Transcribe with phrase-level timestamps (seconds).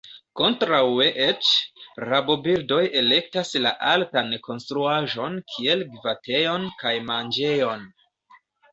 [0.39, 1.49] Kontraŭe eĉ,
[2.05, 7.91] rabobirdoj elektas la altan konstruaĵon kiel gvatejon kaj manĝejon.